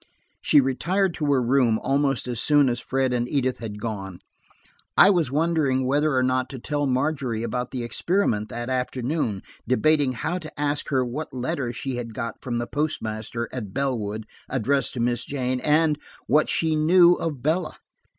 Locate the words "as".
2.27-2.39, 2.69-2.79